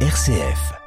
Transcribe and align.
RCF. 0.00 0.85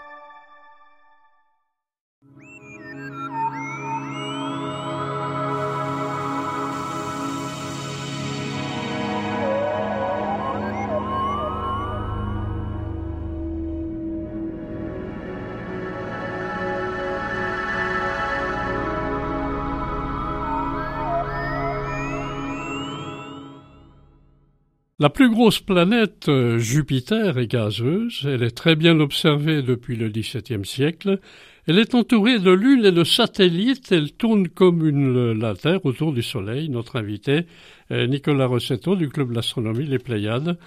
La 25.02 25.10
plus 25.10 25.30
grosse 25.30 25.62
planète, 25.62 26.28
euh, 26.28 26.58
Jupiter, 26.58 27.38
est 27.38 27.48
gazeuse. 27.48 28.28
Elle 28.28 28.44
est 28.44 28.52
très 28.52 28.76
bien 28.76 29.00
observée 29.00 29.62
depuis 29.62 29.96
le 29.96 30.10
XVIIe 30.10 30.66
siècle. 30.66 31.20
Elle 31.68 31.80
est 31.80 31.96
entourée 31.96 32.38
de 32.40 32.52
lunes 32.52 32.84
et 32.86 32.92
de 32.92 33.06
satellites. 33.06 33.94
Elle 33.94 34.12
tourne 34.12 34.50
comme 34.50 34.86
une, 34.86 35.32
la 35.40 35.56
Terre 35.56 35.86
autour 35.86 36.12
du 36.12 36.22
Soleil. 36.22 36.68
Notre 36.68 36.98
invité, 36.98 37.46
Nicolas 37.92 38.48
Rossetto 38.48 38.98
du 38.98 39.08
Club 39.08 39.32
d'astronomie 39.32 39.86
Les 39.86 40.00
Pléiades. 40.00 40.58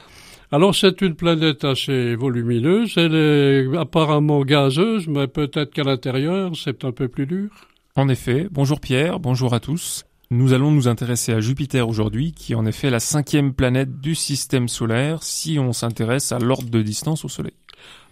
Alors 0.50 0.74
c'est 0.74 1.02
une 1.02 1.14
planète 1.14 1.64
assez 1.64 2.14
volumineuse. 2.14 2.94
Elle 2.96 3.14
est 3.14 3.76
apparemment 3.76 4.42
gazeuse, 4.42 5.08
mais 5.08 5.26
peut-être 5.26 5.72
qu'à 5.72 5.82
l'intérieur, 5.82 6.52
c'est 6.56 6.84
un 6.84 6.92
peu 6.92 7.08
plus 7.08 7.26
dur. 7.26 7.50
En 7.96 8.08
effet. 8.08 8.48
Bonjour 8.50 8.80
Pierre, 8.80 9.18
bonjour 9.18 9.52
à 9.52 9.60
tous. 9.60 10.04
Nous 10.32 10.54
allons 10.54 10.70
nous 10.70 10.88
intéresser 10.88 11.34
à 11.34 11.40
Jupiter 11.40 11.86
aujourd'hui, 11.86 12.32
qui 12.32 12.52
est 12.52 12.54
en 12.54 12.64
effet 12.64 12.88
la 12.88 13.00
cinquième 13.00 13.52
planète 13.52 14.00
du 14.00 14.14
système 14.14 14.66
solaire 14.66 15.22
si 15.22 15.58
on 15.58 15.74
s'intéresse 15.74 16.32
à 16.32 16.38
l'ordre 16.38 16.70
de 16.70 16.80
distance 16.80 17.26
au 17.26 17.28
Soleil. 17.28 17.52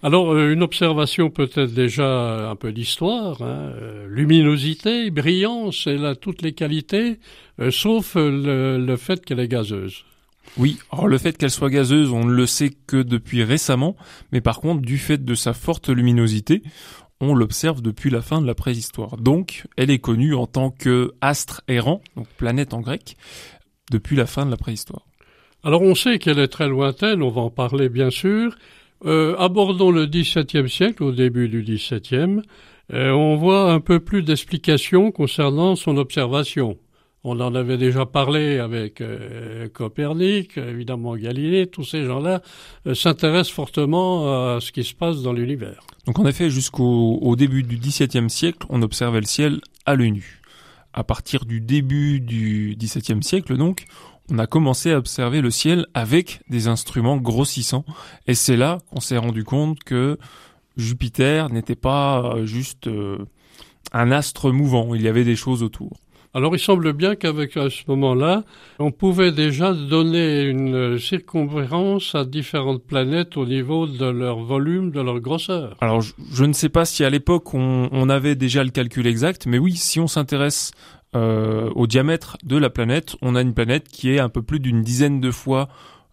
Alors, 0.03 0.35
euh, 0.35 0.53
une 0.53 0.63
observation 0.63 1.31
peut-être 1.31 1.73
déjà 1.73 2.51
un 2.51 2.57
peu 2.57 2.73
d'histoire. 2.73 3.41
Hein. 3.41 3.73
Euh, 3.73 4.07
luminosité, 4.07 5.11
brillance, 5.11 5.87
elle 5.87 6.05
a 6.05 6.15
toutes 6.15 6.43
les 6.43 6.53
qualités, 6.53 7.21
euh, 7.59 7.71
sauf 7.71 8.17
le, 8.17 8.77
le 8.77 8.97
fait 8.99 9.25
qu'elle 9.25 9.41
est 9.41 9.49
gazeuse. 9.49 10.05
Oui, 10.59 10.79
alors 10.93 11.09
le 11.09 11.17
fait 11.17 11.39
qu'elle 11.39 11.51
soit 11.51 11.71
gazeuse, 11.71 12.13
on 12.13 12.27
ne 12.27 12.33
le 12.33 12.45
sait 12.45 12.71
que 12.87 13.03
depuis 13.03 13.45
récemment, 13.45 13.97
mais 14.31 14.43
par 14.43 14.61
contre, 14.61 14.83
du 14.83 14.99
fait 14.99 15.25
de 15.25 15.35
sa 15.35 15.55
forte 15.55 15.89
luminosité, 15.89 16.63
on 17.21 17.35
l'observe 17.35 17.83
depuis 17.83 18.11
la 18.11 18.23
fin 18.23 18.41
de 18.41 18.47
la 18.47 18.55
préhistoire. 18.55 19.17
Donc, 19.17 19.67
elle 19.77 19.91
est 19.91 19.99
connue 19.99 20.35
en 20.35 20.47
tant 20.47 20.71
que 20.71 21.13
astre 21.21 21.63
errant, 21.69 22.01
donc 22.17 22.27
planète 22.37 22.75
en 22.75 22.81
grec, 22.81 23.17
depuis 23.91 24.17
la 24.17 24.27
fin 24.27 24.47
de 24.47 24.51
la 24.51 24.57
préhistoire. 24.57 25.07
Alors 25.63 25.83
on 25.83 25.95
sait 25.95 26.19
qu'elle 26.19 26.39
est 26.39 26.49
très 26.49 26.69
lointaine, 26.69 27.23
on 27.23 27.29
va 27.29 27.43
en 27.43 27.51
parler 27.51 27.91
bien 27.91 28.11
sûr. 28.11 28.57
Euh, 29.05 29.37
abordons 29.39 29.91
le 29.91 30.07
XVIIe 30.07 30.69
siècle, 30.69 31.03
au 31.03 31.13
début 31.13 31.49
du 31.49 31.63
XVIIe, 31.63 32.41
euh, 32.93 33.11
on 33.11 33.37
voit 33.37 33.71
un 33.71 33.81
peu 33.81 34.01
plus 34.01 34.23
d'explications 34.23 35.11
concernant 35.11 35.77
son 35.77 35.97
observation. 35.97 36.79
On 37.23 37.39
en 37.41 37.55
avait 37.55 37.77
déjà 37.77 38.07
parlé 38.07 38.59
avec 38.59 39.03
euh, 39.03 39.69
Copernic, 39.69 40.57
évidemment 40.57 41.17
Galilée, 41.17 41.67
tous 41.67 41.85
ces 41.85 42.05
gens-là 42.05 42.41
euh, 42.87 42.95
s'intéressent 42.95 43.53
fortement 43.53 44.55
à 44.55 44.61
ce 44.61 44.73
qui 44.73 44.85
se 44.85 44.95
passe 44.95 45.21
dans 45.21 45.35
l'univers. 45.35 45.83
Donc 46.07 46.19
en 46.19 46.25
effet, 46.25 46.49
jusqu'au 46.49 47.19
au 47.21 47.37
début 47.37 47.63
du 47.63 47.77
XVIIe 47.77 48.31
siècle, 48.31 48.67
on 48.71 48.81
observait 48.81 49.21
le 49.21 49.27
ciel 49.27 49.61
à 49.85 49.97
l'œil 49.97 50.13
nu. 50.13 50.41
À 50.95 51.05
partir 51.05 51.45
du 51.45 51.61
début 51.61 52.21
du 52.21 52.75
XVIIe 52.79 53.23
siècle, 53.23 53.57
donc, 53.57 53.85
on 54.31 54.39
a 54.39 54.47
commencé 54.47 54.91
à 54.93 54.97
observer 54.97 55.43
le 55.43 55.51
ciel 55.51 55.87
avec 55.93 56.41
des 56.49 56.69
instruments 56.69 57.19
grossissants. 57.19 57.85
Et 58.27 58.35
c'est 58.35 58.57
là 58.57 58.79
qu'on 58.91 59.01
s'est 59.01 59.19
rendu 59.19 59.45
compte 59.45 59.85
que 59.85 60.19
Jupiter 60.79 61.51
n'était 61.51 61.77
pas 61.77 62.23
euh, 62.23 62.47
juste 62.47 62.89
un 63.93 64.11
astre 64.11 64.51
mouvant, 64.51 64.95
il 64.95 65.03
y 65.03 65.09
avait 65.09 65.25
des 65.25 65.37
choses 65.37 65.63
autour. 65.63 65.99
Alors 66.33 66.55
il 66.55 66.61
semble 66.61 66.93
bien 66.93 67.17
qu'avec 67.17 67.57
à 67.57 67.71
ce 67.71 67.83
moment-là, 67.89 68.45
on 68.79 68.93
pouvait 68.93 69.33
déjà 69.33 69.73
donner 69.73 70.43
une 70.43 70.97
circonférence 70.99 72.15
à 72.15 72.25
différentes 72.25 72.85
planètes 72.85 73.37
au 73.37 73.47
niveau 73.47 73.89
de 73.89 74.07
leur 74.07 74.39
volume, 74.39 74.93
de 74.93 75.01
leur 75.01 75.19
grosseur. 75.19 75.77
Alors 75.81 76.01
je, 76.03 76.45
ne 76.45 76.53
sais 76.53 76.69
pas 76.69 76.85
si 76.85 77.03
à 77.03 77.11
l'époque 77.11 77.53
on, 77.53 77.89
on, 77.91 78.09
avait 78.09 78.37
déjà 78.37 78.63
le 78.63 78.71
calcul 78.71 79.09
exact, 79.09 79.47
mais 79.47 79.59
oui, 79.59 79.75
si 79.75 79.99
on 79.99 80.07
s'intéresse 80.07 80.71
euh, 81.17 81.69
au 81.75 81.89
diamètre 81.89 82.37
de 82.45 82.57
la 82.57 82.71
planète, 82.71 83.17
on 83.21 83.35
a 83.35 83.43
une 83.43 83.53
planète 83.53 83.89
qui 83.89 84.11
est 84.11 84.21
un 84.21 84.29
peu 84.29 84.43
plus 84.43 84.61
d'une 84.61 84.83
dizaine 84.83 85.21
de 85.21 85.33
fois 85.33 85.69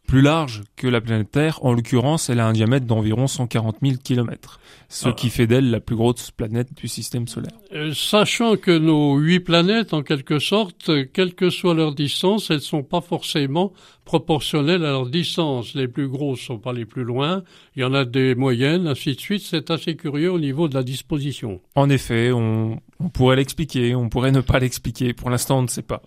plus 0.07 0.22
large 0.22 0.63
que 0.78 0.88
la 0.88 1.01
planète 1.01 1.29
Terre. 1.31 1.63
En 1.63 1.73
l'occurrence, 1.73 2.29
elle 2.29 2.40
a 2.40 2.47
un 2.47 2.53
diamètre 2.53 2.85
d'environ 2.85 3.28
140 3.28 3.78
000 3.84 3.97
km, 4.01 4.59
ce 4.88 5.09
ah. 5.09 5.12
qui 5.12 5.29
fait 5.29 5.45
d'elle 5.45 5.69
la 5.69 5.81
plus 5.81 5.97
grosse 5.97 6.31
planète 6.31 6.69
du 6.75 6.88
système 6.88 7.28
solaire. 7.28 7.51
Euh, 7.73 7.94
sachant 7.94 8.56
que 8.56 8.72
nos 8.72 9.18
huit 9.18 9.41
planètes, 9.41 9.94
en 9.94 10.01
quelque 10.01 10.40
sorte, 10.40 10.90
quelle 11.12 11.35
que 11.35 11.50
soit 11.50 11.73
leur 11.73 11.94
distance, 11.94 12.50
elles 12.50 12.62
sont 12.62 12.84
pas 12.84 13.01
forcément 13.01 13.73
proportionnelles 14.06 14.85
à 14.85 14.91
leur 14.91 15.07
distance. 15.07 15.75
Les 15.75 15.90
plus 15.90 16.07
grosses 16.07 16.39
sont 16.39 16.57
pas 16.57 16.72
les 16.72 16.85
plus 16.85 17.03
loin. 17.03 17.44
Il 17.75 17.81
y 17.81 17.84
en 17.84 17.94
a 17.94 18.06
des 18.06 18.34
moyennes, 18.34 18.88
ainsi 18.88 19.13
de 19.13 19.19
suite. 19.19 19.41
C'est 19.44 19.69
assez 19.69 19.97
curieux 19.97 20.31
au 20.31 20.39
niveau 20.39 20.69
de 20.69 20.75
la 20.75 20.84
disposition. 20.84 21.59
En 21.75 21.89
effet, 21.89 22.31
on, 22.31 22.79
on 23.01 23.09
pourrait 23.09 23.35
l'expliquer, 23.35 23.94
on 23.94 24.07
pourrait 24.07 24.31
ne 24.31 24.41
pas 24.41 24.59
l'expliquer. 24.59 25.13
Pour 25.13 25.29
l'instant, 25.29 25.59
on 25.59 25.63
ne 25.63 25.68
sait 25.68 25.81
pas. 25.81 26.01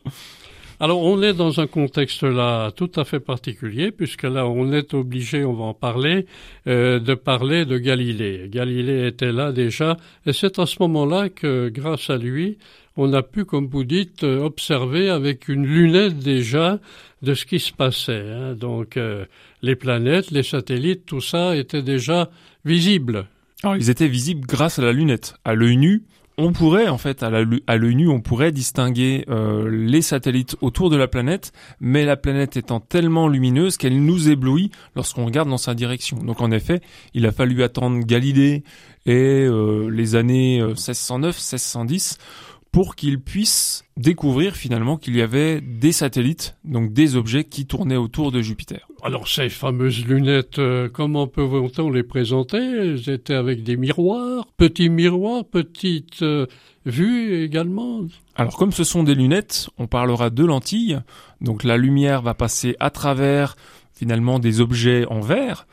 Alors 0.82 1.02
on 1.02 1.20
est 1.20 1.34
dans 1.34 1.60
un 1.60 1.66
contexte 1.66 2.22
là 2.22 2.70
tout 2.70 2.91
à 2.96 3.04
fait 3.04 3.20
particulier 3.20 3.92
puisque 3.92 4.22
là 4.22 4.46
on 4.46 4.72
est 4.72 4.94
obligé, 4.94 5.44
on 5.44 5.52
va 5.52 5.64
en 5.64 5.74
parler, 5.74 6.24
euh, 6.66 6.98
de 6.98 7.12
parler 7.12 7.66
de 7.66 7.76
Galilée. 7.76 8.48
Galilée 8.48 9.06
était 9.06 9.30
là 9.30 9.52
déjà 9.52 9.98
et 10.24 10.32
c'est 10.32 10.58
à 10.58 10.64
ce 10.64 10.76
moment-là 10.80 11.28
que 11.28 11.68
grâce 11.68 12.08
à 12.08 12.16
lui 12.16 12.56
on 12.96 13.12
a 13.12 13.22
pu, 13.22 13.44
comme 13.44 13.66
vous 13.66 13.84
dites, 13.84 14.24
observer 14.24 15.10
avec 15.10 15.48
une 15.48 15.66
lunette 15.66 16.18
déjà 16.18 16.78
de 17.20 17.34
ce 17.34 17.44
qui 17.44 17.60
se 17.60 17.72
passait. 17.72 18.24
Hein. 18.30 18.54
Donc 18.54 18.97
euh, 18.97 19.26
les 19.60 19.76
planètes, 19.76 20.30
les 20.30 20.42
satellites, 20.42 21.04
tout 21.04 21.20
ça 21.20 21.56
était 21.56 21.82
déjà 21.82 22.30
visible. 22.64 23.26
Alors, 23.62 23.76
ils 23.76 23.91
étaient 23.91 24.08
visibles 24.08 24.47
grâce 24.47 24.78
à 24.78 24.82
la 24.82 24.92
lunette. 24.92 25.34
À 25.44 25.54
l'œil 25.54 25.76
nu, 25.76 26.04
on 26.40 26.52
pourrait 26.52 26.88
en 26.88 26.98
fait 26.98 27.22
à 27.22 27.30
l'œil 27.30 27.94
nu 27.94 28.08
on 28.08 28.20
pourrait 28.20 28.52
distinguer 28.52 29.24
euh, 29.28 29.68
les 29.70 30.02
satellites 30.02 30.56
autour 30.60 30.88
de 30.90 30.96
la 30.96 31.06
planète 31.06 31.52
mais 31.80 32.04
la 32.04 32.16
planète 32.16 32.56
étant 32.56 32.80
tellement 32.80 33.28
lumineuse 33.28 33.76
qu'elle 33.76 34.02
nous 34.02 34.30
éblouit 34.30 34.70
lorsqu'on 34.96 35.26
regarde 35.26 35.48
dans 35.48 35.58
sa 35.58 35.74
direction. 35.74 36.16
Donc 36.18 36.40
en 36.40 36.50
effet 36.50 36.80
il 37.14 37.26
a 37.26 37.32
fallu 37.32 37.62
attendre 37.62 38.04
Galilée 38.04 38.64
et 39.06 39.12
euh, 39.12 39.88
les 39.90 40.14
années 40.14 40.62
1609 40.62 41.28
euh, 41.28 41.38
1610 41.38 42.18
pour 42.72 42.94
qu'ils 42.94 43.20
puissent 43.20 43.84
découvrir 43.97 44.54
finalement 44.54 44.97
qu'il 44.97 45.16
y 45.16 45.22
avait 45.22 45.60
des 45.60 45.92
satellites, 45.92 46.56
donc 46.64 46.92
des 46.92 47.16
objets 47.16 47.44
qui 47.44 47.66
tournaient 47.66 47.97
autour 47.97 48.31
de 48.31 48.41
Jupiter. 48.41 48.86
Alors 49.03 49.28
ces 49.28 49.48
fameuses 49.48 50.04
lunettes, 50.06 50.58
euh, 50.58 50.88
comment 50.88 51.26
peut-on 51.26 51.91
les 51.91 52.03
présenter? 52.03 52.59
Elles 52.59 53.10
étaient 53.10 53.34
avec 53.34 53.62
des 53.62 53.76
miroirs, 53.76 54.47
petits 54.56 54.88
miroirs, 54.88 55.44
petites 55.44 56.22
euh, 56.22 56.47
vues 56.86 57.42
également? 57.42 58.03
Alors 58.36 58.56
comme 58.56 58.72
ce 58.72 58.84
sont 58.84 59.03
des 59.03 59.14
lunettes, 59.14 59.69
on 59.78 59.86
parlera 59.86 60.30
de 60.30 60.44
lentilles, 60.44 61.00
donc 61.41 61.64
la 61.64 61.76
lumière 61.76 62.22
va 62.22 62.34
passer 62.34 62.76
à 62.78 62.91
travers 62.91 63.56
finalement 63.92 64.38
des 64.38 64.60
objets 64.60 65.04
en 65.06 65.20
verre, 65.20 65.66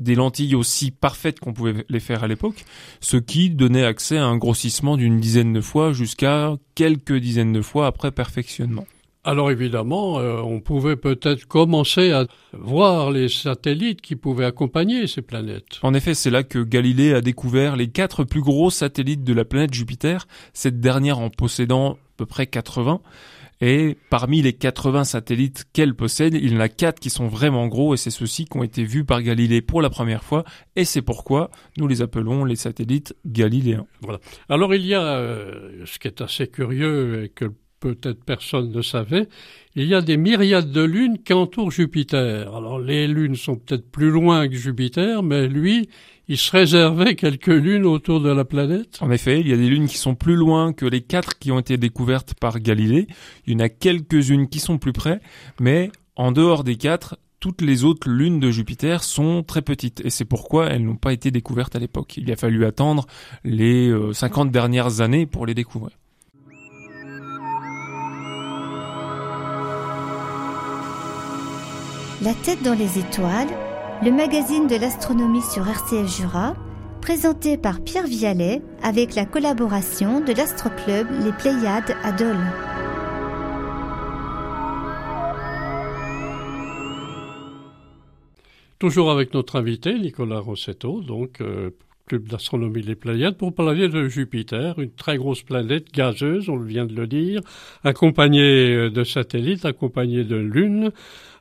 des 0.00 0.14
lentilles 0.14 0.54
aussi 0.54 0.90
parfaites 0.90 1.40
qu'on 1.40 1.52
pouvait 1.52 1.84
les 1.88 2.00
faire 2.00 2.24
à 2.24 2.28
l'époque, 2.28 2.64
ce 3.00 3.16
qui 3.16 3.50
donnait 3.50 3.84
accès 3.84 4.18
à 4.18 4.24
un 4.24 4.36
grossissement 4.36 4.96
d'une 4.96 5.20
dizaine 5.20 5.52
de 5.52 5.60
fois 5.60 5.92
jusqu'à 5.92 6.54
quelques 6.74 7.16
dizaines 7.16 7.52
de 7.52 7.62
fois 7.62 7.86
après 7.86 8.10
perfectionnement. 8.10 8.86
Alors 9.26 9.50
évidemment, 9.50 10.18
euh, 10.18 10.36
on 10.42 10.60
pouvait 10.60 10.96
peut-être 10.96 11.46
commencer 11.46 12.12
à 12.12 12.26
voir 12.52 13.10
les 13.10 13.30
satellites 13.30 14.02
qui 14.02 14.16
pouvaient 14.16 14.44
accompagner 14.44 15.06
ces 15.06 15.22
planètes. 15.22 15.78
En 15.82 15.94
effet, 15.94 16.12
c'est 16.12 16.30
là 16.30 16.42
que 16.42 16.58
Galilée 16.58 17.14
a 17.14 17.22
découvert 17.22 17.74
les 17.74 17.88
quatre 17.88 18.24
plus 18.24 18.42
gros 18.42 18.68
satellites 18.68 19.24
de 19.24 19.32
la 19.32 19.46
planète 19.46 19.72
Jupiter, 19.72 20.26
cette 20.52 20.78
dernière 20.78 21.20
en 21.20 21.30
possédant 21.30 21.92
à 21.92 21.96
peu 22.18 22.26
près 22.26 22.46
80. 22.46 23.00
Et 23.66 23.96
parmi 24.10 24.42
les 24.42 24.52
80 24.52 25.04
satellites 25.04 25.64
qu'elle 25.72 25.94
possède, 25.94 26.34
il 26.34 26.52
y 26.52 26.54
en 26.54 26.60
a 26.60 26.68
4 26.68 27.00
qui 27.00 27.08
sont 27.08 27.28
vraiment 27.28 27.66
gros 27.66 27.94
et 27.94 27.96
c'est 27.96 28.10
ceux-ci 28.10 28.44
qui 28.44 28.58
ont 28.58 28.62
été 28.62 28.84
vus 28.84 29.06
par 29.06 29.22
Galilée 29.22 29.62
pour 29.62 29.80
la 29.80 29.88
première 29.88 30.22
fois 30.22 30.44
et 30.76 30.84
c'est 30.84 31.00
pourquoi 31.00 31.50
nous 31.78 31.88
les 31.88 32.02
appelons 32.02 32.44
les 32.44 32.56
satellites 32.56 33.16
galiléens. 33.24 33.86
Voilà. 34.02 34.20
Alors 34.50 34.74
il 34.74 34.84
y 34.84 34.92
a 34.92 35.16
euh, 35.16 35.86
ce 35.86 35.98
qui 35.98 36.08
est 36.08 36.20
assez 36.20 36.46
curieux 36.46 37.24
et 37.24 37.30
que 37.30 37.54
peut-être 37.84 38.24
personne 38.24 38.72
ne 38.72 38.80
savait, 38.80 39.28
il 39.76 39.84
y 39.84 39.94
a 39.94 40.00
des 40.00 40.16
myriades 40.16 40.72
de 40.72 40.80
lunes 40.80 41.18
qui 41.18 41.34
entourent 41.34 41.70
Jupiter. 41.70 42.56
Alors 42.56 42.78
les 42.78 43.06
lunes 43.06 43.36
sont 43.36 43.56
peut-être 43.56 43.90
plus 43.90 44.10
loin 44.10 44.48
que 44.48 44.54
Jupiter, 44.54 45.22
mais 45.22 45.48
lui, 45.48 45.90
il 46.26 46.38
se 46.38 46.50
réservait 46.50 47.14
quelques 47.14 47.48
lunes 47.48 47.84
autour 47.84 48.22
de 48.22 48.30
la 48.30 48.46
planète. 48.46 48.96
En 49.02 49.10
effet, 49.10 49.40
il 49.40 49.48
y 49.48 49.52
a 49.52 49.58
des 49.58 49.68
lunes 49.68 49.86
qui 49.86 49.98
sont 49.98 50.14
plus 50.14 50.34
loin 50.34 50.72
que 50.72 50.86
les 50.86 51.02
quatre 51.02 51.38
qui 51.38 51.52
ont 51.52 51.58
été 51.58 51.76
découvertes 51.76 52.32
par 52.32 52.58
Galilée. 52.58 53.06
Il 53.46 53.52
y 53.52 53.56
en 53.56 53.60
a 53.60 53.68
quelques-unes 53.68 54.48
qui 54.48 54.60
sont 54.60 54.78
plus 54.78 54.94
près, 54.94 55.20
mais 55.60 55.90
en 56.16 56.32
dehors 56.32 56.64
des 56.64 56.76
quatre, 56.76 57.18
toutes 57.38 57.60
les 57.60 57.84
autres 57.84 58.08
lunes 58.08 58.40
de 58.40 58.50
Jupiter 58.50 59.04
sont 59.04 59.42
très 59.42 59.60
petites 59.60 60.00
et 60.02 60.08
c'est 60.08 60.24
pourquoi 60.24 60.68
elles 60.68 60.82
n'ont 60.82 60.96
pas 60.96 61.12
été 61.12 61.30
découvertes 61.30 61.76
à 61.76 61.78
l'époque. 61.78 62.16
Il 62.16 62.32
a 62.32 62.36
fallu 62.36 62.64
attendre 62.64 63.04
les 63.44 63.92
50 64.14 64.48
euh, 64.48 64.50
dernières 64.50 65.02
années 65.02 65.26
pour 65.26 65.44
les 65.44 65.52
découvrir. 65.52 65.98
La 72.24 72.32
tête 72.32 72.62
dans 72.62 72.72
les 72.72 72.98
étoiles, 72.98 73.50
le 74.02 74.10
magazine 74.10 74.66
de 74.66 74.76
l'astronomie 74.76 75.42
sur 75.42 75.68
RCF 75.68 76.06
Jura, 76.06 76.54
présenté 77.02 77.58
par 77.58 77.84
Pierre 77.84 78.06
Vialet 78.06 78.62
avec 78.82 79.14
la 79.14 79.26
collaboration 79.26 80.20
de 80.20 80.32
l'Astroclub 80.32 81.06
Les 81.22 81.32
Pléiades 81.32 81.94
à 82.02 82.12
Dole. 82.12 82.40
Toujours 88.78 89.10
avec 89.10 89.34
notre 89.34 89.56
invité, 89.56 89.98
Nicolas 89.98 90.40
Rossetto, 90.40 91.02
donc 91.02 91.42
euh, 91.42 91.72
Club 92.06 92.28
d'astronomie 92.28 92.82
Les 92.82 92.96
Pléiades, 92.96 93.38
pour 93.38 93.54
parler 93.54 93.88
de 93.88 94.08
Jupiter, 94.08 94.78
une 94.78 94.90
très 94.90 95.16
grosse 95.16 95.42
planète 95.42 95.90
gazeuse, 95.90 96.50
on 96.50 96.58
vient 96.58 96.84
de 96.84 96.94
le 96.94 97.06
dire, 97.06 97.40
accompagnée 97.82 98.74
euh, 98.74 98.90
de 98.90 99.04
satellites, 99.04 99.64
accompagnée 99.64 100.22
de 100.22 100.36
lunes. 100.36 100.90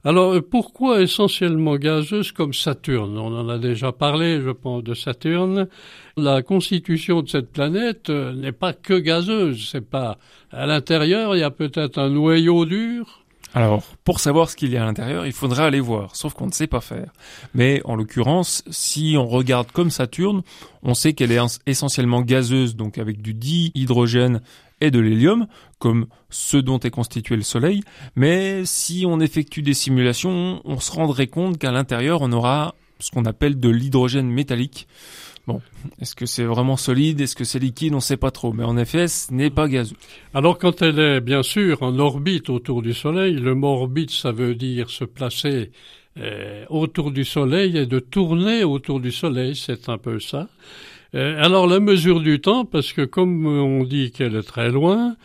Alors 0.06 0.36
euh, 0.36 0.42
pourquoi 0.42 1.02
essentiellement 1.02 1.76
gazeuse 1.76 2.32
comme 2.32 2.54
Saturne? 2.54 3.18
On 3.18 3.38
en 3.38 3.50
a 3.50 3.58
déjà 3.58 3.92
parlé, 3.92 4.40
je 4.40 4.52
pense, 4.52 4.86
de 4.86 4.94
Saturne. 4.94 5.68
La 6.16 6.42
constitution 6.42 7.24
de 7.24 7.28
cette 7.28 7.52
planète 7.52 8.10
n'est 8.10 8.54
pas 8.54 8.72
que 8.72 8.94
gazeuse, 8.94 9.68
c'est 9.70 9.86
pas 9.86 10.18
à 10.52 10.66
l'intérieur, 10.66 11.36
il 11.36 11.40
y 11.40 11.44
a 11.44 11.52
peut-être 11.52 11.98
un 11.98 12.10
noyau 12.10 12.66
dur, 12.66 13.23
alors, 13.56 13.84
pour 14.04 14.20
savoir 14.20 14.50
ce 14.50 14.56
qu'il 14.56 14.72
y 14.72 14.78
a 14.78 14.82
à 14.82 14.86
l'intérieur, 14.86 15.28
il 15.28 15.32
faudrait 15.32 15.64
aller 15.64 15.80
voir, 15.80 16.16
sauf 16.16 16.34
qu'on 16.34 16.48
ne 16.48 16.52
sait 16.52 16.66
pas 16.66 16.82
faire. 16.82 17.14
Mais 17.54 17.82
en 17.86 17.96
l'occurrence, 17.96 18.64
si 18.72 19.16
on 19.18 19.28
regarde 19.28 19.72
comme 19.72 19.92
Saturne, 19.92 20.42
on 20.82 20.96
sait 20.96 21.14
qu'elle 21.14 21.32
est 21.32 21.40
essentiellement 21.68 22.22
gazeuse, 22.22 22.76
donc 22.76 22.98
avec 22.98 23.22
du 23.22 23.36
dihydrogène 23.36 24.42
et 24.82 24.90
de 24.90 25.00
l'hélium, 25.00 25.46
comme 25.78 26.08
ce 26.32 26.58
dont 26.58 26.80
est 26.80 26.90
constitué 26.90 27.36
le 27.36 27.44
Soleil. 27.44 27.84
Mais 28.16 28.66
si 28.66 29.06
on 29.08 29.20
effectue 29.20 29.62
des 29.62 29.76
simulations, 29.76 30.62
on 30.66 30.80
se 30.80 30.92
rendrait 30.92 31.28
compte 31.28 31.60
qu'à 31.60 31.72
l'intérieur, 31.72 32.22
on 32.22 32.32
aura 32.32 32.74
ce 33.00 33.12
qu'on 33.12 33.26
appelle 33.26 33.60
de 33.60 33.70
l'hydrogène 33.70 34.30
métallique. 34.30 34.88
Bon, 35.46 35.62
est-ce 36.00 36.16
que 36.16 36.26
c'est 36.26 36.46
vraiment 36.46 36.78
solide? 36.78 37.20
Est-ce 37.20 37.36
que 37.36 37.44
c'est 37.44 37.60
liquide? 37.60 37.92
On 37.94 37.98
ne 37.98 38.02
sait 38.02 38.18
pas 38.18 38.32
trop. 38.32 38.54
Mais 38.54 38.64
en 38.64 38.78
effet, 38.78 39.10
ce 39.10 39.34
n'est 39.34 39.50
pas 39.50 39.68
gazeux. 39.68 39.98
Alors 40.34 40.58
quand 40.58 40.82
elle 40.82 41.00
est 41.00 41.22
bien 41.22 41.44
sûr 41.44 41.84
en 41.84 42.00
orbite 42.00 42.50
autour 42.50 42.82
du 42.82 42.94
Soleil, 42.94 43.34
le 43.34 43.54
mot 43.54 43.68
orbite, 43.68 44.12
ça 44.12 44.32
veut 44.32 44.56
dire 44.56 44.90
se 44.90 45.04
placer 45.04 45.72
euh, 46.18 46.64
autour 46.70 47.12
du 47.12 47.26
Soleil 47.26 47.78
et 47.78 47.86
de 47.86 48.00
tourner 48.00 48.64
autour 48.64 49.02
du 49.02 49.12
Soleil, 49.12 49.56
c'est 49.56 49.90
un 49.90 49.98
peu 49.98 50.20
ça. 50.20 50.48
Euh, 51.16 51.44
alors 51.44 51.68
la 51.68 51.82
mesure 51.82 52.22
du 52.22 52.40
temps, 52.40 52.64
parce 52.64 52.94
que 52.94 53.02
comme 53.02 53.46
on 53.46 53.84
dit 53.84 54.12
qu'elle 54.12 54.36
est 54.36 54.44
très 54.44 54.72
loin, 54.72 55.18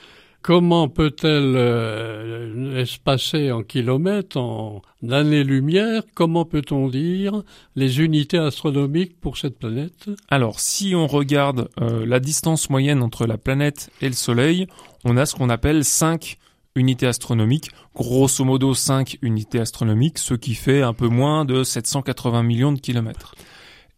Comment 0.49 0.89
peut-elle 0.89 1.57
euh, 1.57 2.81
espacer 2.81 3.53
en 3.53 3.63
kilomètres, 3.63 4.39
en 4.39 4.81
années-lumière? 5.07 6.05
Comment 6.15 6.47
peut-on 6.47 6.89
dire 6.89 7.43
les 7.77 8.01
unités 8.01 8.39
astronomiques 8.39 9.21
pour 9.21 9.37
cette 9.37 9.59
planète? 9.59 10.09
Alors, 10.31 10.59
si 10.59 10.95
on 10.95 11.07
regarde 11.07 11.69
euh, 11.83 12.07
la 12.07 12.19
distance 12.19 12.71
moyenne 12.71 13.03
entre 13.03 13.27
la 13.27 13.37
planète 13.37 13.91
et 14.01 14.07
le 14.07 14.15
Soleil, 14.15 14.67
on 15.05 15.19
a 15.19 15.27
ce 15.27 15.35
qu'on 15.35 15.51
appelle 15.51 15.85
5 15.85 16.39
unités 16.77 17.07
astronomiques, 17.07 17.71
grosso 17.95 18.43
modo 18.43 18.73
5 18.73 19.19
unités 19.21 19.61
astronomiques, 19.61 20.17
ce 20.17 20.33
qui 20.33 20.55
fait 20.55 20.81
un 20.81 20.95
peu 20.95 21.09
moins 21.09 21.45
de 21.45 21.63
780 21.63 22.43
millions 22.43 22.73
de 22.73 22.81
kilomètres. 22.81 23.35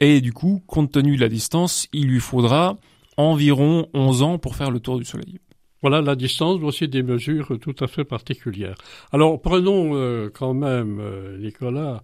Et 0.01 0.21
du 0.21 0.33
coup, 0.33 0.65
compte 0.67 0.91
tenu 0.91 1.15
de 1.15 1.21
la 1.21 1.29
distance, 1.29 1.87
il 1.93 2.09
lui 2.09 2.19
faudra 2.19 2.77
environ 3.17 3.87
11 3.95 4.23
ans 4.23 4.39
pour 4.39 4.57
faire 4.57 4.73
le 4.73 4.81
tour 4.81 4.99
du 4.99 5.05
Soleil. 5.05 5.39
Voilà 5.83 6.03
la 6.03 6.15
distance, 6.15 6.61
aussi 6.63 6.89
des 6.89 7.03
mesures 7.03 7.59
tout 7.59 7.75
à 7.81 7.87
fait 7.87 8.05
particulières. 8.05 8.77
Alors 9.13 9.41
prenons 9.41 9.95
euh, 9.95 10.29
quand 10.33 10.53
même, 10.53 10.99
euh, 11.01 11.39
Nicolas, 11.39 12.03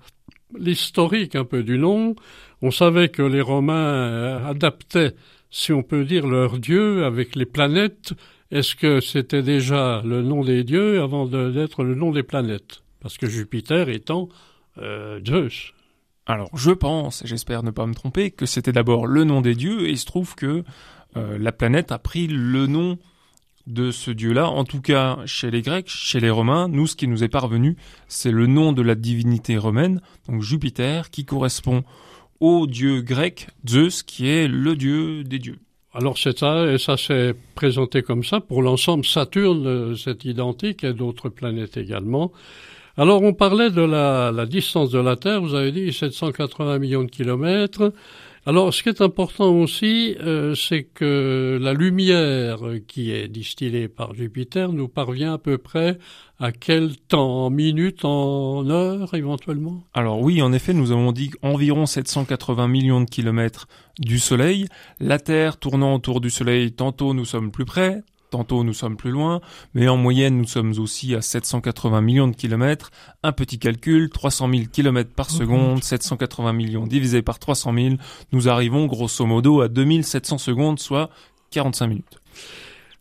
l'historique 0.59 1.37
un 1.37 1.45
peu 1.45 1.63
du 1.63 1.79
nom. 1.79 2.17
On 2.63 2.71
savait 2.71 3.11
que 3.11 3.23
les 3.23 3.43
Romains 3.43 3.75
euh, 3.75 4.51
adaptaient, 4.51 5.15
si 5.51 5.75
on 5.75 5.83
peut 5.83 6.05
dire, 6.05 6.27
leur 6.27 6.59
dieu 6.59 7.05
avec 7.05 7.37
les 7.37 7.45
planètes. 7.45 8.15
Est-ce 8.51 8.77
que 8.77 9.01
c'était 9.01 9.43
déjà 9.43 10.01
le 10.07 10.23
nom 10.23 10.43
des 10.43 10.65
dieux 10.65 11.03
avant 11.03 11.27
d'être 11.27 11.85
le 11.85 11.95
nom 11.95 12.13
des 12.13 12.23
planètes? 12.23 12.83
Parce 13.01 13.19
que 13.19 13.27
Jupiter 13.27 13.89
étant 13.89 14.29
Zeus. 14.79 15.73
Alors 16.27 16.51
je 16.57 16.71
pense, 16.71 17.23
et 17.23 17.27
j'espère 17.27 17.63
ne 17.63 17.71
pas 17.71 17.87
me 17.87 17.95
tromper, 17.95 18.31
que 18.31 18.47
c'était 18.47 18.73
d'abord 18.73 19.07
le 19.07 19.25
nom 19.25 19.41
des 19.41 19.55
dieux, 19.55 19.87
et 19.87 19.91
il 19.91 19.99
se 19.99 20.07
trouve 20.07 20.35
que 20.37 20.63
la 21.15 21.51
planète 21.51 21.91
a 21.93 21.99
pris 21.99 22.29
le 22.29 22.67
nom 22.67 22.99
de 23.67 23.91
ce 23.91 24.11
dieu-là. 24.11 24.49
En 24.49 24.65
tout 24.65 24.81
cas, 24.81 25.19
chez 25.27 25.51
les 25.51 25.63
Grecs, 25.63 25.89
chez 25.89 26.21
les 26.21 26.31
Romains, 26.31 26.69
nous, 26.69 26.87
ce 26.87 26.97
qui 26.97 27.09
nous 27.09 27.25
est 27.25 27.29
parvenu, 27.29 27.77
c'est 28.09 28.31
le 28.31 28.47
nom 28.47 28.73
de 28.73 28.83
la 28.83 28.95
divinité 28.95 29.57
romaine, 29.57 30.01
donc 30.29 30.43
Jupiter, 30.43 31.11
qui 31.11 31.25
correspond 31.25 31.85
au 32.41 32.67
dieu 32.67 33.01
grec 33.01 33.49
Zeus, 33.67 34.03
qui 34.03 34.29
est 34.29 34.49
le 34.49 34.77
dieu 34.77 35.25
des 35.25 35.39
dieux. 35.39 35.59
Alors 35.95 36.19
c'est 36.19 36.39
ça, 36.39 36.71
et 36.71 36.79
ça 36.79 36.97
s'est 36.97 37.35
présenté 37.55 38.03
comme 38.03 38.23
ça. 38.23 38.41
Pour 38.41 38.63
l'ensemble, 38.63 39.07
Saturne, 39.07 39.67
euh, 39.67 39.97
c'est 39.97 40.27
identique, 40.27 40.85
et 40.85 40.93
d'autres 40.93 41.31
planètes 41.31 41.79
également. 41.79 42.33
Alors 42.99 43.23
on 43.23 43.33
parlait 43.33 43.71
de 43.71 43.83
la, 43.83 44.31
la, 44.31 44.47
distance 44.47 44.91
de 44.91 44.99
la 44.99 45.17
Terre, 45.17 45.41
vous 45.41 45.55
avez 45.55 45.73
dit 45.73 45.93
780 45.93 46.79
millions 46.79 47.05
de 47.05 47.11
kilomètres. 47.11 47.93
Alors, 48.49 48.73
ce 48.73 48.85
qui 48.85 48.91
est 48.91 49.01
important 49.01 49.51
aussi, 49.51 50.15
euh, 50.21 50.55
c'est 50.55 50.85
que 50.85 51.59
la 51.61 51.73
lumière 51.73 52.61
qui 52.87 53.11
est 53.11 53.27
distillée 53.27 53.89
par 53.89 54.15
Jupiter 54.15 54.73
nous 54.73 54.87
parvient 54.87 55.35
à 55.35 55.39
peu 55.39 55.59
près 55.59 55.99
à 56.39 56.53
quel 56.53 56.97
temps? 56.97 57.47
En 57.47 57.51
minutes, 57.51 58.05
en 58.05 58.71
heures 58.71 59.15
éventuellement? 59.15 59.83
Alors 59.95 60.21
oui, 60.21 60.43
en 60.43 60.53
effet, 60.53 60.75
nous 60.75 60.93
avons 60.93 61.11
dit 61.11 61.33
environ 61.43 61.87
780 61.87 62.69
millions 62.69 63.01
de 63.01 63.11
kilomètres 63.11 63.67
du 63.99 64.21
Soleil. 64.21 64.67
La 65.01 65.19
Terre 65.19 65.57
tournant 65.57 65.97
autour 65.97 66.21
du 66.21 66.31
Soleil, 66.31 66.71
tantôt 66.71 67.15
nous 67.15 67.25
sommes 67.25 67.51
plus 67.51 67.65
près, 67.65 68.05
Tantôt 68.31 68.65
nous 68.65 68.75
sommes 68.75 68.97
plus 68.97 69.11
loin, 69.11 69.41
mais 69.75 69.89
en 69.89 69.97
moyenne 69.97 70.37
nous 70.39 70.47
sommes 70.47 70.73
aussi 70.79 71.15
à 71.15 71.23
780 71.23 72.01
millions 72.01 72.29
de 72.29 72.35
kilomètres. 72.35 72.91
Un 73.23 73.33
petit 73.33 73.59
calcul, 73.59 74.11
300 74.11 74.51
000 74.51 74.63
kilomètres 74.73 75.13
par 75.13 75.31
seconde, 75.31 75.85
780 75.85 76.53
millions 76.53 76.87
divisé 76.87 77.23
par 77.23 77.39
300 77.39 77.75
000, 77.75 77.95
nous 78.33 78.49
arrivons 78.49 78.87
grosso 78.87 79.25
modo 79.27 79.61
à 79.61 79.69
2700 79.69 80.39
secondes, 80.39 80.79
soit 80.81 81.11
45 81.51 81.87
minutes. 81.87 82.21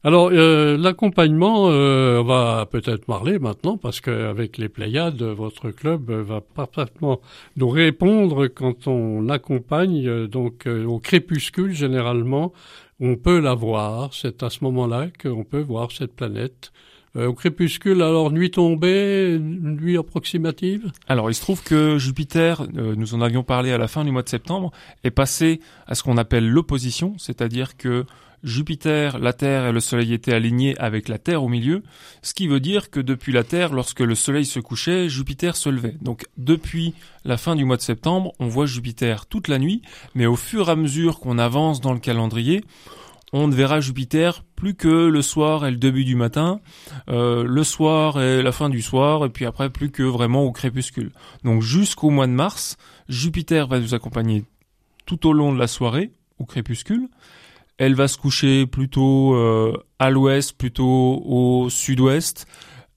Alors 0.06 0.30
euh, 0.32 0.78
l'accompagnement 0.78 1.68
euh, 1.68 2.22
va 2.22 2.68
peut-être 2.70 3.06
parler 3.06 3.40
maintenant 3.40 3.76
parce 3.76 4.02
qu'avec 4.02 4.60
les 4.60 4.70
Pléiades, 4.70 5.24
votre 5.24 5.72
club 5.72 6.12
va 6.12 6.42
parfaitement 6.42 7.22
nous 7.58 7.70
répondre 7.70 8.46
quand 8.46 8.86
on 8.86 9.30
accompagne 9.30 10.08
euh, 10.08 10.28
donc 10.28 10.68
au 10.68 11.00
crépuscule 11.00 11.74
généralement 11.74 12.54
on 13.00 13.16
peut 13.16 13.40
la 13.40 13.54
voir. 13.54 14.14
C'est 14.14 14.44
à 14.44 14.50
ce 14.50 14.64
moment-là 14.64 15.08
qu'on 15.22 15.44
peut 15.44 15.62
voir 15.62 15.92
cette 15.92 16.16
planète. 16.16 16.72
Euh, 17.16 17.28
au 17.28 17.34
crépuscule, 17.34 18.02
alors 18.02 18.30
nuit 18.30 18.52
tombée, 18.52 19.38
nuit 19.40 19.98
approximative? 19.98 20.92
Alors 21.08 21.30
il 21.30 21.34
se 21.34 21.40
trouve 21.40 21.64
que 21.64 21.98
Jupiter, 21.98 22.68
euh, 22.76 22.94
nous 22.98 23.14
en 23.14 23.22
avions 23.22 23.44
parlé 23.44 23.72
à 23.72 23.78
la 23.78 23.88
fin 23.88 24.04
du 24.04 24.12
mois 24.12 24.24
de 24.24 24.30
septembre, 24.30 24.72
est 25.06 25.12
passé 25.12 25.62
à 25.88 25.96
ce 25.96 26.04
qu'on 26.04 26.18
appelle 26.18 26.50
l'opposition, 26.50 27.16
c'est-à-dire 27.18 27.78
que 27.78 28.06
Jupiter, 28.46 29.18
la 29.18 29.34
Terre 29.34 29.66
et 29.66 29.72
le 29.72 29.80
Soleil 29.80 30.14
étaient 30.14 30.32
alignés 30.32 30.78
avec 30.78 31.10
la 31.10 31.18
Terre 31.18 31.44
au 31.44 31.50
milieu, 31.50 31.82
ce 32.22 32.36
qui 32.36 32.48
veut 32.48 32.60
dire 32.60 32.92
que 32.92 33.00
depuis 33.00 33.34
la 33.34 33.44
Terre, 33.44 33.74
lorsque 33.74 34.02
le 34.02 34.14
Soleil 34.14 34.46
se 34.46 34.60
couchait, 34.60 35.10
Jupiter 35.10 35.56
se 35.56 35.68
levait. 35.68 35.98
Donc 36.00 36.26
depuis 36.38 36.94
la 37.24 37.38
fin 37.38 37.56
du 37.56 37.66
mois 37.66 37.78
de 37.78 37.82
septembre, 37.82 38.34
on 38.40 38.48
voit 38.48 38.68
Jupiter 38.68 39.26
toute 39.26 39.48
la 39.48 39.58
nuit, 39.58 39.82
mais 40.14 40.28
au 40.28 40.36
fur 40.36 40.70
et 40.70 40.74
à 40.74 40.76
mesure 40.76 41.20
qu'on 41.20 41.40
avance 41.40 41.82
dans 41.82 41.92
le 41.92 42.00
calendrier, 42.00 42.64
on 43.34 43.48
ne 43.48 43.56
verra 43.56 43.82
Jupiter 43.82 44.44
plus 44.56 44.76
que 44.76 45.08
le 45.08 45.22
soir 45.24 45.66
et 45.66 45.72
le 45.72 45.78
début 45.78 46.06
du 46.06 46.16
matin, 46.16 46.62
euh, 47.10 47.44
le 47.44 47.64
soir 47.64 48.22
et 48.22 48.44
la 48.44 48.52
fin 48.52 48.70
du 48.70 48.84
soir, 48.84 49.26
et 49.26 49.30
puis 49.30 49.46
après 49.46 49.72
plus 49.72 49.90
que 49.90 50.04
vraiment 50.04 50.44
au 50.44 50.52
crépuscule. 50.52 51.12
Donc 51.44 51.64
jusqu'au 51.64 52.12
mois 52.12 52.28
de 52.28 52.32
mars, 52.32 52.78
Jupiter 53.10 53.66
va 53.66 53.80
nous 53.80 53.96
accompagner 53.96 54.46
tout 55.08 55.28
au 55.28 55.34
long 55.34 55.52
de 55.52 55.58
la 55.58 55.68
soirée, 55.68 56.12
au 56.38 56.46
crépuscule, 56.46 57.10
elle 57.78 57.96
va 57.96 58.08
se 58.08 58.18
coucher 58.18 58.66
plutôt 58.66 59.36
euh, 59.36 59.74
à 60.00 60.10
l'ouest, 60.10 60.58
plutôt 60.58 61.22
au 61.26 61.70
sud-ouest. 61.70 62.48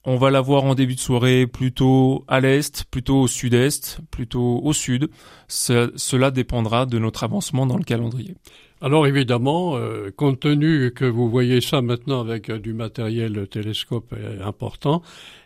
On 0.04 0.16
va 0.16 0.30
la 0.30 0.40
voir 0.40 0.64
en 0.64 0.75
début 0.75 0.94
de 0.94 1.00
soirée 1.00 1.47
plutôt 1.47 2.25
à 2.28 2.40
l'est, 2.40 2.85
plutôt 2.85 3.20
au 3.20 3.28
sud-est, 3.28 3.99
plutôt 4.11 4.61
au 4.62 4.73
sud. 4.73 5.11
cela 5.49 6.30
dépendra 6.30 6.87
de 6.87 6.99
notre 6.99 7.25
avancement 7.25 7.66
dans 7.66 7.76
le 7.76 7.85
calendrier. 7.85 8.37
Alors 8.80 9.08
évidemment, 9.08 9.76
euh, 9.76 10.11
compte 10.14 10.40
tenu 10.40 10.92
que 10.92 11.04
vous 11.04 11.28
voyez 11.28 11.61
ça 11.61 11.82
maintenant 11.82 12.20
avec 12.20 12.49
euh, 12.49 12.58
du 12.58 12.73
matériel 12.73 13.49
télescope 13.49 14.14
important, 14.42 15.02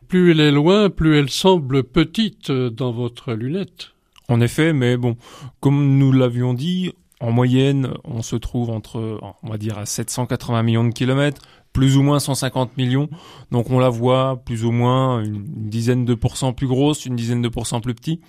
plus 0.06 0.32
elle 0.32 0.40
est 0.40 0.52
loin, 0.52 0.90
plus 0.90 1.16
elle 1.16 1.30
semble 1.30 1.82
petite 1.82 2.52
dans 2.52 2.92
votre 2.92 3.32
lunette. 3.32 3.92
En 4.28 4.40
effet, 4.42 4.74
mais 4.74 4.98
bon, 4.98 5.16
comme 5.60 5.98
nous 5.98 6.12
l'avions 6.12 6.54
dit, 6.54 6.92
en 7.22 7.30
moyenne, 7.30 7.94
on 8.02 8.20
se 8.20 8.34
trouve 8.34 8.70
entre, 8.70 9.20
on 9.42 9.48
va 9.48 9.56
dire, 9.56 9.78
à 9.78 9.86
780 9.86 10.62
millions 10.64 10.84
de 10.84 10.90
kilomètres 10.90 11.40
plus 11.72 11.96
ou 11.96 12.02
moins 12.02 12.18
150 12.18 12.76
millions. 12.76 13.08
Donc 13.50 13.70
on 13.70 13.78
la 13.78 13.88
voit 13.88 14.42
plus 14.44 14.64
ou 14.64 14.72
moins 14.72 15.22
une, 15.22 15.44
dizaine 15.44 16.04
de 16.04 16.14
pourcents 16.14 16.52
plus 16.52 16.66
grosse, 16.66 17.06
une 17.06 17.16
dizaine 17.16 17.40
de 17.40 17.48
pourcents 17.48 17.80
plus 17.80 17.94
petit. 17.94 18.20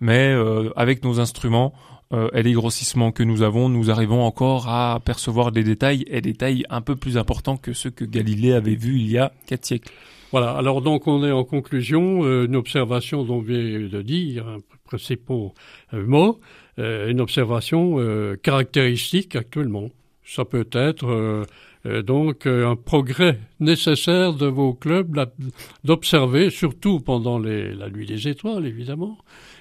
Mais 0.00 0.28
euh, 0.32 0.70
avec 0.76 1.02
nos 1.04 1.20
instruments 1.20 1.72
euh, 2.12 2.28
et 2.34 2.42
les 2.42 2.52
grossissements 2.52 3.12
que 3.12 3.22
nous 3.22 3.42
avons, 3.42 3.70
nous 3.70 3.90
arrivons 3.90 4.22
encore 4.22 4.68
à 4.68 5.00
percevoir 5.04 5.50
des 5.50 5.64
détails 5.64 6.04
et 6.08 6.20
des 6.20 6.32
détails 6.32 6.64
un 6.68 6.82
peu 6.82 6.96
plus 6.96 7.16
importants 7.16 7.56
que 7.56 7.72
ceux 7.72 7.90
que 7.90 8.04
Galilée 8.04 8.52
avait 8.52 8.74
vus 8.74 8.98
il 8.98 9.10
y 9.10 9.18
a 9.18 9.32
quatre 9.46 9.64
siècles. 9.64 9.92
Voilà, 10.34 10.50
alors 10.50 10.82
donc 10.82 11.06
on 11.06 11.24
est 11.24 11.30
en 11.30 11.44
conclusion, 11.44 12.24
euh, 12.24 12.46
une 12.46 12.56
observation 12.56 13.22
dont 13.22 13.38
vient 13.38 13.88
de 13.88 14.02
dire 14.02 14.48
un 14.48 14.58
principaux 14.82 15.54
mot, 15.92 16.40
une 16.76 17.20
observation 17.20 18.00
caractéristique 18.42 19.36
actuellement. 19.36 19.90
Ça 20.24 20.44
peut 20.44 20.66
être 20.72 21.46
euh, 21.86 22.02
donc 22.02 22.46
euh, 22.46 22.66
un 22.66 22.76
progrès 22.76 23.38
nécessaire 23.60 24.32
de 24.32 24.46
vos 24.46 24.72
clubs 24.72 25.30
d'observer, 25.84 26.48
surtout 26.50 27.00
pendant 27.00 27.38
la 27.38 27.90
nuit 27.90 28.06
des 28.06 28.26
étoiles, 28.28 28.66
évidemment, 28.66 29.18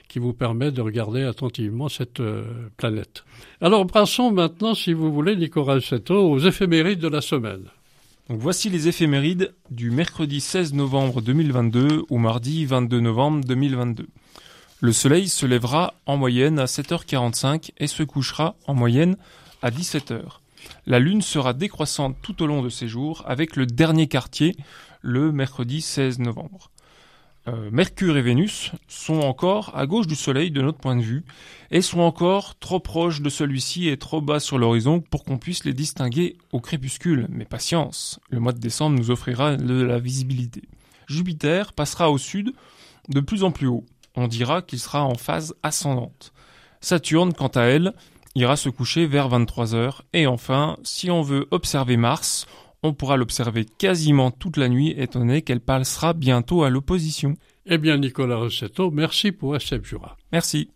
qui 0.07 0.19
vous 0.19 0.33
permet 0.33 0.71
de 0.71 0.81
regarder 0.81 1.23
attentivement 1.23 1.89
cette 1.89 2.21
euh, 2.21 2.43
planète. 2.77 3.25
Alors 3.59 3.85
passons 3.87 4.31
maintenant, 4.31 4.73
si 4.73 4.93
vous 4.93 5.11
voulez, 5.11 5.35
Nicolas 5.35 5.81
Seto, 5.81 6.15
aux 6.15 6.39
éphémérides 6.39 6.99
de 6.99 7.09
la 7.09 7.21
semaine. 7.21 7.65
Voici 8.29 8.69
les 8.69 8.87
éphémérides 8.87 9.53
du 9.69 9.91
mercredi 9.91 10.39
16 10.39 10.73
novembre 10.73 11.21
2022 11.21 12.05
au 12.09 12.17
mardi 12.17 12.65
22 12.65 13.01
novembre 13.01 13.43
2022. 13.43 14.07
Le 14.79 14.93
soleil 14.93 15.27
se 15.27 15.45
lèvera 15.45 15.95
en 16.05 16.15
moyenne 16.15 16.57
à 16.57 16.63
7h45 16.63 17.71
et 17.77 17.87
se 17.87 18.01
couchera 18.01 18.55
en 18.65 18.75
moyenne 18.75 19.17
à 19.61 19.71
17h. 19.71 20.21
La 20.85 20.99
Lune 20.99 21.21
sera 21.21 21.51
décroissante 21.51 22.15
tout 22.21 22.41
au 22.41 22.47
long 22.47 22.61
de 22.61 22.69
ces 22.69 22.87
jours, 22.87 23.25
avec 23.27 23.57
le 23.57 23.65
dernier 23.65 24.07
quartier 24.07 24.55
le 25.01 25.33
mercredi 25.33 25.81
16 25.81 26.19
novembre. 26.19 26.71
Euh, 27.47 27.69
Mercure 27.71 28.15
et 28.15 28.21
Vénus 28.21 28.71
sont 28.87 29.19
encore 29.19 29.75
à 29.75 29.85
gauche 29.85 30.07
du 30.07 30.15
Soleil 30.15 30.49
de 30.49 30.61
notre 30.61 30.77
point 30.77 30.95
de 30.95 31.01
vue, 31.01 31.25
et 31.71 31.81
sont 31.81 31.99
encore 31.99 32.57
trop 32.59 32.79
proches 32.79 33.21
de 33.21 33.29
celui-ci 33.29 33.89
et 33.89 33.97
trop 33.97 34.21
bas 34.21 34.39
sur 34.39 34.57
l'horizon 34.57 35.01
pour 35.01 35.23
qu'on 35.23 35.37
puisse 35.37 35.65
les 35.65 35.73
distinguer 35.73 36.37
au 36.51 36.61
crépuscule. 36.61 37.27
Mais 37.29 37.45
patience, 37.45 38.19
le 38.29 38.39
mois 38.39 38.53
de 38.53 38.59
décembre 38.59 38.97
nous 38.97 39.11
offrira 39.11 39.57
de 39.57 39.81
la 39.81 39.99
visibilité. 39.99 40.61
Jupiter 41.07 41.73
passera 41.73 42.09
au 42.11 42.17
sud 42.17 42.53
de 43.09 43.19
plus 43.19 43.43
en 43.43 43.51
plus 43.51 43.67
haut. 43.67 43.85
On 44.15 44.27
dira 44.27 44.61
qu'il 44.61 44.79
sera 44.79 45.03
en 45.03 45.15
phase 45.15 45.55
ascendante. 45.63 46.31
Saturne, 46.79 47.33
quant 47.33 47.47
à 47.47 47.63
elle, 47.63 47.93
ira 48.35 48.55
se 48.55 48.69
coucher 48.69 49.05
vers 49.05 49.27
23 49.29 49.75
heures. 49.75 50.03
Et 50.13 50.27
enfin, 50.27 50.77
si 50.83 51.11
on 51.11 51.21
veut 51.21 51.47
observer 51.51 51.97
Mars, 51.97 52.45
on 52.83 52.93
pourra 52.93 53.17
l'observer 53.17 53.65
quasiment 53.65 54.29
toute 54.29 54.57
la 54.57 54.69
nuit, 54.69 54.93
étant 54.97 55.19
donné 55.19 55.41
qu'elle 55.41 55.61
passera 55.61 56.13
bientôt 56.13 56.63
à 56.63 56.69
l'opposition. 56.69 57.35
Eh 57.65 57.77
bien, 57.77 57.97
Nicolas 57.97 58.35
Rossetto, 58.35 58.91
merci 58.91 59.31
pour 59.31 59.55
SF 59.55 59.83
Jura. 59.85 60.17
Merci. 60.31 60.69